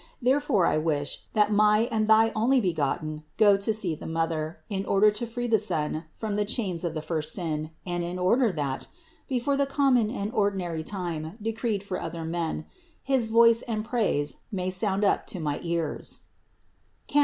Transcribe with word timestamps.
Therefore 0.19 0.65
I 0.65 0.79
wish, 0.79 1.21
that 1.35 1.51
my 1.51 1.87
and 1.91 2.07
thy 2.07 2.31
Onlybegotten 2.31 3.21
go 3.37 3.55
to 3.55 3.71
see 3.71 3.93
the 3.93 4.07
mother, 4.07 4.57
in 4.67 4.83
order 4.83 5.11
to 5.11 5.27
free 5.27 5.45
the 5.45 5.59
son 5.59 6.05
from 6.11 6.37
the 6.37 6.43
chains 6.43 6.83
of 6.83 6.95
the 6.95 7.03
first 7.03 7.33
sin 7.33 7.69
and 7.85 8.03
in 8.03 8.17
order 8.17 8.51
that, 8.51 8.87
before 9.29 9.55
the 9.55 9.67
common 9.67 10.09
and 10.09 10.33
ordi 10.33 10.55
nary 10.55 10.83
time 10.83 11.37
decreed 11.39 11.83
for 11.83 12.01
other 12.01 12.25
men, 12.25 12.65
his 13.03 13.27
voice 13.27 13.61
and 13.61 13.85
praise 13.85 14.37
may 14.51 14.71
sound 14.71 15.03
up 15.05 15.27
to 15.27 15.39
my 15.39 15.59
ears 15.61 16.21
(Cant. 17.05 17.19